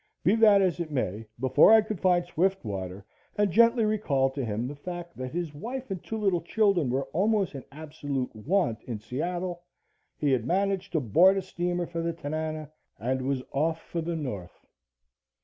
[0.23, 3.05] Be that as it may, before I could find Swiftwater
[3.37, 7.03] and gently recall to him the fact that his wife and two little children were
[7.13, 9.61] almost in absolute want in Seattle
[10.17, 14.15] he had managed to board a steamer for the Tanana and was off for the
[14.15, 14.65] North.